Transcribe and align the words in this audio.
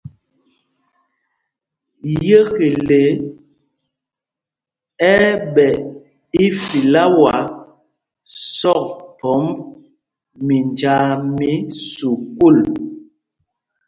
Yekle 2.27 3.01
ɛ́ 5.11 5.19
ɛ́ 5.27 5.33
ɓɛ 5.53 5.67
ifláwa 6.45 7.35
sɔkphɔmb 8.57 9.49
minjāā 10.45 11.09
mí 11.37 11.49
sukûl. 11.93 12.57